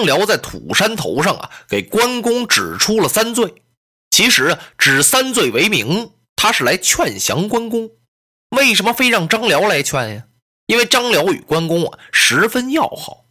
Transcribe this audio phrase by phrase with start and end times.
[0.00, 3.62] 张辽在土山头上啊，给关公指出了三罪。
[4.10, 7.90] 其实指三罪为名，他是来劝降关公。
[8.56, 10.24] 为什么非让张辽来劝呀？
[10.64, 13.26] 因为张辽与关公啊十分要好。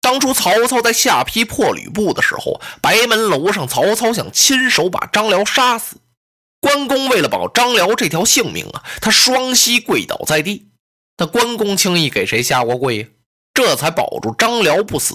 [0.00, 5.96] 当初曹操在下邳破吕布的时候，白门楼上曹操想亲手把张辽杀死。
[6.58, 10.70] 关公为了保张辽这条性命啊，他双膝跪倒在地。
[11.18, 13.08] 那关公轻易给谁下过跪呀？
[13.52, 15.14] 这才保住张辽不死。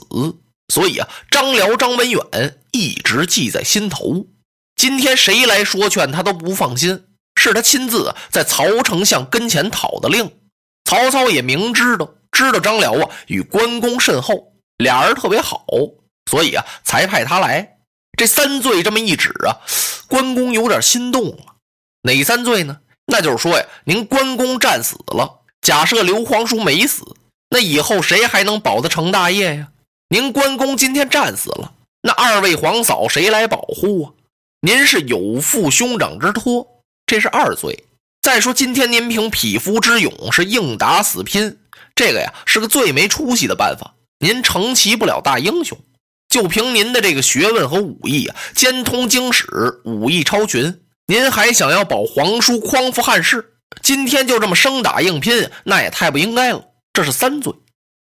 [0.70, 4.26] 所以啊，张辽、张文远一直记在心头。
[4.76, 7.06] 今天谁来说劝他都不放心，
[7.36, 10.32] 是他亲自在曹丞相跟前讨的令。
[10.86, 15.66] 曹操也明知道，知道张辽啊与关公甚厚，俩人特别好，
[16.30, 17.78] 所以啊才派他来。
[18.18, 19.58] 这三罪这么一指啊，
[20.08, 21.56] 关公有点心动了。
[22.04, 22.80] 哪三罪呢？
[23.06, 27.04] 那就是说呀，您关公战死了，假设刘皇叔没死，
[27.50, 29.68] 那以后谁还能保得成大业呀？
[30.12, 31.72] 您关公今天战死了，
[32.02, 34.12] 那二位皇嫂谁来保护啊？
[34.60, 36.66] 您是有负兄长之托，
[37.06, 37.86] 这是二罪。
[38.20, 41.60] 再说今天您凭匹夫之勇是硬打死拼，
[41.94, 43.94] 这个呀是个最没出息的办法。
[44.18, 45.78] 您成其不了大英雄。
[46.28, 49.48] 就凭您的这个学问和武艺啊，兼通经史，
[49.86, 53.54] 武艺超群，您还想要保皇叔匡扶汉室？
[53.84, 56.66] 今天就这么生打硬拼，那也太不应该了。
[56.94, 57.54] 这是三罪。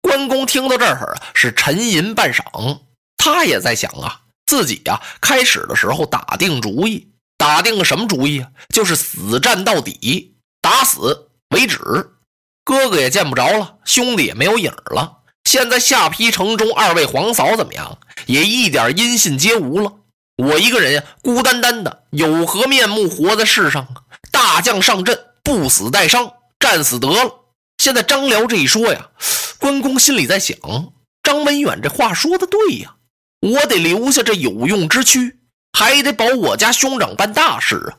[0.06, 2.78] 关公听到这儿啊，是沉吟半晌，
[3.16, 8.48] 他也在想啊，自己呀，开始的时候打定主意，打定个什么主意啊？
[8.72, 11.78] 就是死战到底，打死为止。
[12.64, 15.22] 哥哥也见不着了，兄弟也没有影了。
[15.42, 17.98] 现在下邳城中，二位皇嫂怎么样？
[18.26, 19.92] 也一点音信皆无了。
[20.36, 24.06] 我一个人呀，孤单单的，有何面目活在世上啊？
[24.30, 27.45] 大将上阵，不死带伤，战死得了。
[27.86, 29.10] 现在张辽这一说呀，
[29.60, 30.58] 关公心里在想：
[31.22, 32.96] 张文远这话说的对呀，
[33.40, 35.38] 我得留下这有用之躯，
[35.72, 37.94] 还得保我家兄长办大事啊。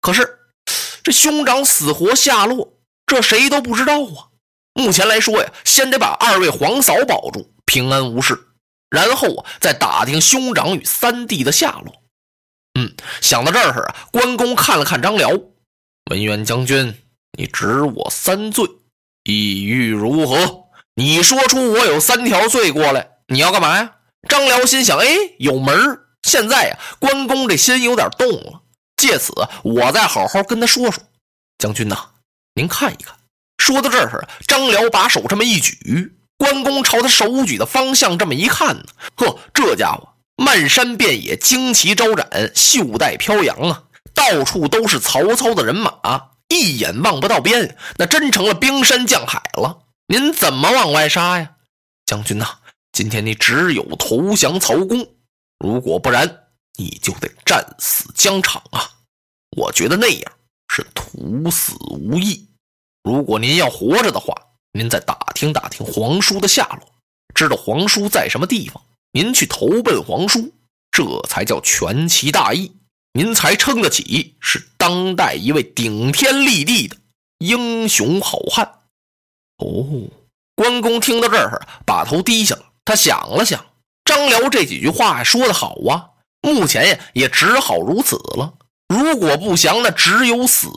[0.00, 0.36] 可是
[1.04, 2.72] 这兄长死活下落，
[3.06, 4.34] 这谁都不知道啊。
[4.74, 8.36] 目前来说呀，先得把二位皇嫂保住，平安无事，
[8.90, 12.02] 然后啊，再打听兄长与三弟的下落。
[12.80, 15.30] 嗯，想到这儿啊，关公看了看张辽，
[16.10, 16.92] 文远将军，
[17.38, 18.68] 你指我三罪，
[19.24, 20.64] 意欲如何？
[20.94, 23.92] 你说出我有三条罪过来，你要干嘛呀？
[24.28, 25.06] 张辽心想，哎，
[25.38, 25.74] 有门
[26.22, 28.62] 现在呀，关公这心有点动了，
[28.96, 29.32] 借此
[29.62, 31.02] 我再好好跟他说说。
[31.58, 31.96] 将军呐，
[32.54, 33.14] 您看一看。
[33.58, 38.84] 说到这儿，张辽把手这么一举，关公朝他手举的方向这么一看呢，
[39.16, 49.84] 呵，这家伙漫山遍野旌旗招展，袖带飘扬啊，到处都是曹操的人马，一眼望不到边，那真成了冰山降海了。
[50.08, 51.56] 您怎么往外杀呀，
[52.04, 52.58] 将军呐？
[52.92, 55.14] 今天你只有投降曹公，
[55.58, 58.90] 如果不然，你就得战死疆场啊！
[59.56, 60.32] 我觉得那样
[60.68, 62.48] 是徒死无益。
[63.04, 64.34] 如果您要活着的话，
[64.72, 66.94] 您再打听打听皇叔的下落，
[67.32, 68.82] 知道皇叔在什么地方，
[69.12, 70.52] 您去投奔皇叔，
[70.90, 72.72] 这才叫全其大义，
[73.12, 76.96] 您才称得起是当代一位顶天立地的
[77.38, 78.78] 英雄好汉。
[79.58, 80.08] 哦，
[80.54, 82.62] 关公听到这儿，把头低下了。
[82.84, 83.64] 他想了想，
[84.04, 86.10] 张辽这几句话说的好啊，
[86.40, 88.54] 目前呀也只好如此了。
[88.88, 90.68] 如果不降，那只有死。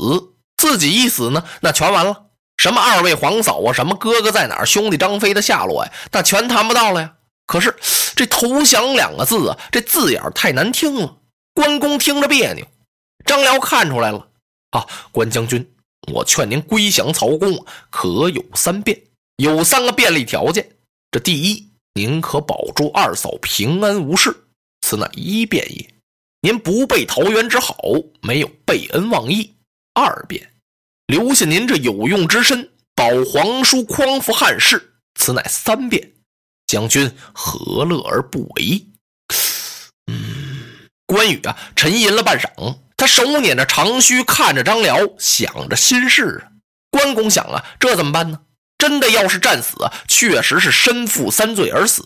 [0.58, 2.28] 自己一死呢，那全完了。
[2.58, 7.14] 什么二位皇嫂啊，什么哥哥在哪儿，兄弟张飞的下落呀，那全谈不到了呀。
[7.46, 7.76] 可是
[8.16, 11.18] 这投降两个字啊，这字眼太难听了，
[11.54, 12.66] 关公听着别扭。
[13.26, 14.28] 张辽看出来了
[14.72, 15.66] 啊，关将军，
[16.12, 19.00] 我劝您归降曹公，可有三变，
[19.38, 20.70] 有三个便利条件。
[21.12, 24.36] 这第一，您可保住二嫂平安无事，
[24.82, 25.94] 此乃一变也。
[26.42, 27.78] 您不背桃园之好，
[28.22, 29.54] 没有背恩忘义。
[29.94, 30.52] 二变。
[31.08, 36.12] 留下您这有用之身，保皇叔匡扶汉室，此乃三变。
[36.66, 38.84] 将军何乐而不为？
[41.24, 46.52] 关羽啊，沉吟了半晌，他手捻着长须，看着张辽，想着心事啊。
[46.92, 48.42] 关公想啊，这怎么办呢？
[48.78, 52.06] 真的要是战死，确实是身负三罪而死。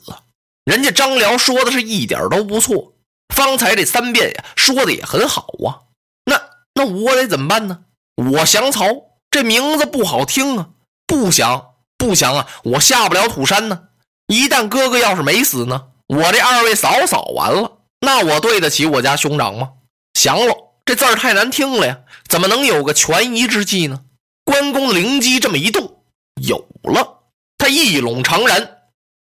[0.66, 2.94] 人家张辽说的是一点都不错，
[3.34, 5.90] 方才这三遍呀，说的也很好啊。
[6.26, 6.40] 那
[6.76, 7.80] 那我得怎么办呢？
[8.18, 8.86] 我降曹，
[9.32, 10.70] 这名字不好听啊！
[11.08, 12.48] 不降，不降啊！
[12.64, 13.86] 我下不了土山呢。
[14.28, 19.72] 一旦哥哥要是没死呢，我这二位嫂嫂完了，那我对得起我家兄长吗？
[20.14, 20.56] 降了，
[20.86, 22.00] 这字儿太难听了呀！
[22.28, 24.02] 怎么能有个权宜之计呢？
[24.44, 26.04] 关公灵机这么一动，
[26.42, 27.24] 有了！
[27.58, 28.68] 他一拢长髯，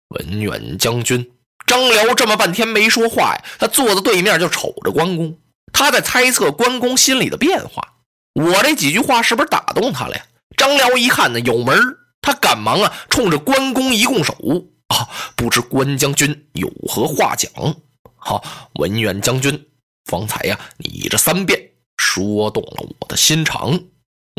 [0.09, 1.33] 文远将军，
[1.67, 5.39] 张辽这么半天没说话呀，他坐在对面就瞅着关公，
[5.73, 7.95] 他在猜测关公心里的变化。
[8.35, 10.23] 我这几句话是不是打动他了呀？
[10.57, 11.79] 张辽一看呢，有门
[12.21, 14.35] 他赶忙啊，冲着关公一拱手
[14.89, 17.51] 啊，不知关将军有何话讲？
[18.17, 18.43] 好，
[18.75, 19.67] 文远将军，
[20.05, 23.79] 方才呀，你这三遍说动了我的心肠，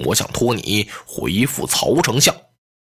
[0.05, 2.35] 我想托你回复曹丞相，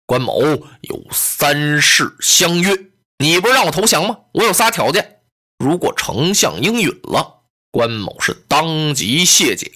[0.05, 0.41] 关某
[0.81, 2.75] 有三事相约。
[3.19, 4.17] 你不是让我投降吗？
[4.33, 5.21] 我有仨条件，
[5.57, 7.41] 如果丞相应允了，
[7.71, 9.67] 关某是当即卸甲，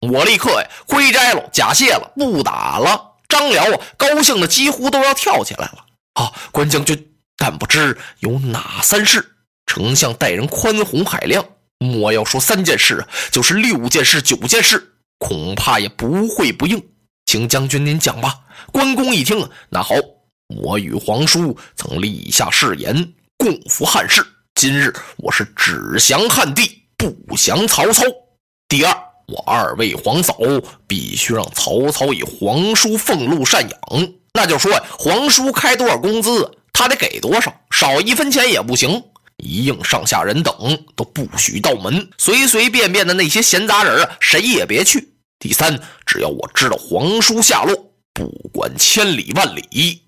[0.00, 3.10] 我立刻呀盔摘了，甲卸了，不打了。
[3.28, 5.86] 张辽啊，高兴的几乎都要跳起来了。
[6.14, 9.31] 啊，关将军，但不知有哪三事？
[9.74, 11.42] 丞相待人宽宏海量，
[11.78, 16.78] 莫要说三件事，就是六件事、九件事，恐怕也不会不应。
[17.24, 18.38] 请将军您讲吧。
[18.70, 19.94] 关公一听，那好，
[20.60, 24.22] 我与皇叔曾立下誓言，共扶汉室。
[24.54, 28.04] 今日我是只降汉帝，不降曹操。
[28.68, 28.94] 第二。
[29.28, 30.36] 我二位皇嫂
[30.86, 39.02] 必须让曹操以皇叔俸禄赡养，那就说，皇叔开多少工资，他得给多少，少一分钱也不行。
[39.42, 40.54] 一应上下人等
[40.96, 45.14] 都不许到门，随随便便的那些闲杂人啊，谁也别去。
[45.38, 47.74] 第三，只要我知道皇叔下落，
[48.14, 50.02] 不管千里万里，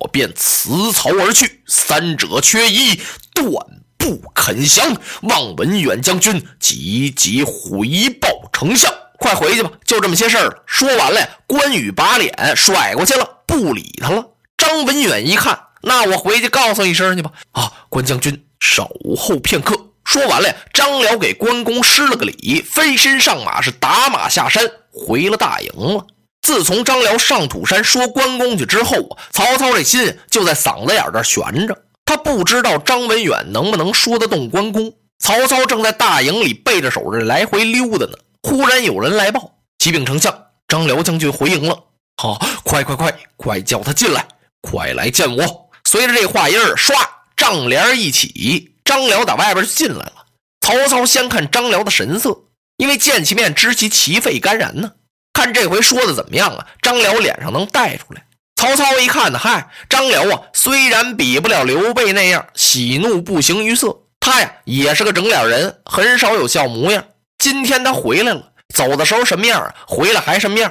[0.00, 3.00] 我便辞曹而去，三者缺一，
[3.32, 3.48] 断。
[3.96, 10.62] 不肯降，望文远将军急急回报丞相，快回去吧，就这么些事儿了。
[10.66, 14.30] 说完了，关羽把脸甩过去了，不理他了。
[14.56, 17.30] 张文远一看，那我回去告诉一声去吧。
[17.52, 19.76] 啊，关将军守候片刻。
[20.04, 26.06] 说完了，张辽给关公施了个礼，飞身上马，是打马下山，回了大营了。
[26.42, 31.76] 自从张辽上土山说关公去之后啊，曹操这心就在嗓子眼这悬着。
[32.04, 34.92] 他不知道张文远能不能说得动关公。
[35.20, 38.12] 曹操正在大营里背着手这来回溜达呢，
[38.42, 40.34] 忽然有人来报：“启禀丞相，
[40.66, 41.78] 张辽将军回营了。”
[42.16, 44.26] 好，快快快，快叫他进来，
[44.60, 45.70] 快来见我。
[45.84, 46.94] 随着这话音儿，唰，
[47.40, 50.26] 帐帘一起，张辽打外边就进来了。
[50.60, 52.38] 曹操先看张辽的神色，
[52.76, 54.92] 因为见其面知其其肺肝然呢。
[55.32, 56.66] 看这回说的怎么样啊？
[56.82, 58.26] 张辽脸上能带出来。
[58.56, 67.02] 曹操一看呢，嗨，张辽啊，虽然比不了刘备那样喜怒不形于色，他呀也是个整脸人，很少有笑模样。
[67.38, 69.74] 今天他回来了，走的时候什么样？
[69.86, 70.70] 回来还什么样？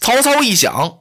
[0.00, 0.98] 曹操一想，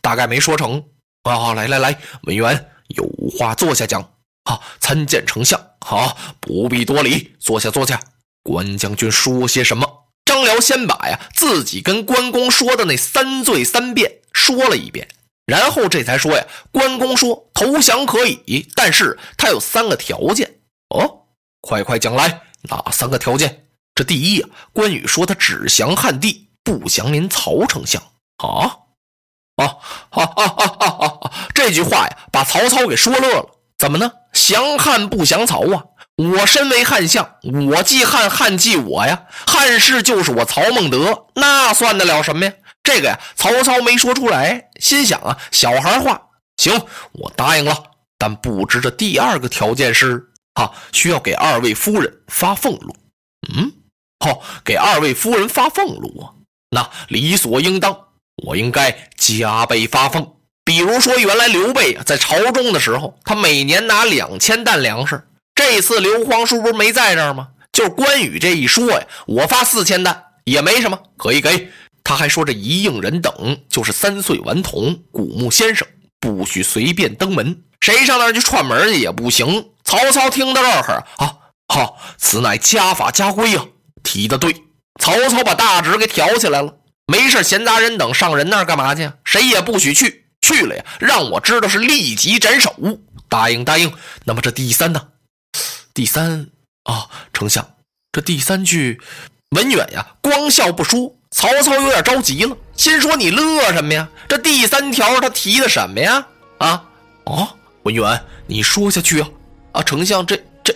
[0.00, 0.84] 大概没说成
[1.24, 1.54] 啊。
[1.54, 3.04] 来来来，文员有
[3.36, 4.08] 话坐下讲。
[4.44, 5.60] 啊，参见丞相。
[5.80, 8.00] 好，不必多礼，坐下坐下。
[8.42, 9.86] 关将军说些什么？
[10.24, 15.06] 张辽先把呀自己跟关公说的那三罪三变说了一遍。
[15.46, 21.26] 然后这才说呀，关公说投降可以，但是他有三个条件哦，
[21.60, 23.66] 快快讲来，哪三个条件？
[23.94, 28.02] 这第一啊，关羽说他只降汉帝，不降您曹丞相
[28.38, 28.78] 啊
[29.56, 29.76] 啊
[30.10, 30.44] 啊啊
[30.78, 31.32] 啊啊！
[31.54, 33.50] 这句话呀，把曹操给说乐了。
[33.76, 34.10] 怎么呢？
[34.34, 35.84] 降汉不降曹啊？
[36.16, 37.36] 我身为汉相，
[37.68, 42.52] 我忌汉，汉忌我呀，汉室就是我曹孟德，那算得了什么呀？
[42.82, 46.20] 这个呀，曹操没说出来，心想啊，小孩话，
[46.56, 47.82] 行，我答应了。
[48.16, 50.24] 但不知这第二个条件是
[50.54, 52.94] 啊，需要给二位夫人发俸禄。
[53.56, 53.72] 嗯，
[54.20, 56.30] 好，给二位夫人发俸禄啊，
[56.70, 57.98] 那理所应当，
[58.44, 60.33] 我应该加倍发俸。
[60.64, 65.22] 比如说，原来刘备在朝中的时候，他每年拿两千担粮食。
[65.54, 67.48] 这次刘皇叔不是没在这儿吗？
[67.72, 71.68] 就是关羽这一说呀，我发四千担也没什么，可以给。
[72.02, 75.88] 他还说：“这一应人等就是三岁顽童，古墓先生，
[76.20, 81.34] 不许随便登门，谁上那儿去串门去也不行。”曹操听到这儿，啊，
[81.68, 83.64] 好，此乃家法家规啊，
[84.02, 84.54] 提的对。
[85.00, 86.74] 曹操把大侄给挑起来了，
[87.06, 89.10] 没事闲杂人等上人那儿干嘛去？
[89.24, 92.74] 谁也不许去，去了呀，让我知道是立即斩首。
[93.30, 93.90] 答应答应。
[94.24, 95.08] 那么这第三呢？
[95.94, 96.48] 第三
[96.82, 97.66] 啊，丞相，
[98.12, 99.00] 这第三句，
[99.50, 101.14] 文远呀，光笑不说。
[101.30, 104.08] 曹操有点着急了，心说：“你乐什么呀？
[104.28, 106.26] 这第三条他提的什么呀？
[106.58, 106.84] 啊？
[107.24, 107.48] 哦，
[107.84, 109.28] 文远，你说下去啊！
[109.72, 110.72] 啊，丞相，这这，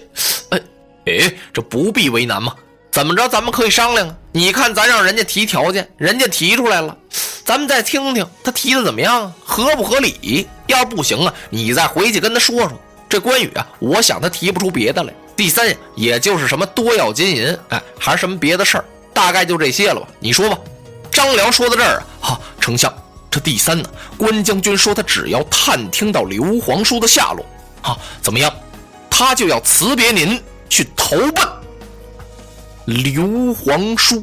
[0.51, 0.61] 哎
[1.07, 2.55] 哎，这不必为难嘛？
[2.91, 4.17] 怎么着，咱们可以商量啊？
[4.33, 6.97] 你看，咱让人家提条件，人家提出来了，
[7.49, 10.47] 咱们再听听他提的怎么样，合不合理？
[10.67, 12.73] 要是不行啊，你再回去跟他说说。
[13.09, 15.14] 这关羽啊，我想他提不出别的来。
[15.35, 20.59] 第三，也就是什么多要金银，哎，还是什么别的事儿。”大概就这些了吧，你说吧。
[21.11, 22.93] 张辽说到这儿啊，哈，丞相，
[23.31, 23.88] 这第三呢，
[24.19, 27.47] 关将军说他只要探听到刘皇叔的下落，
[27.81, 28.52] 啊，怎么样？
[29.09, 30.38] 他就要辞别您
[30.69, 31.49] 去投奔
[32.85, 34.23] 刘皇叔。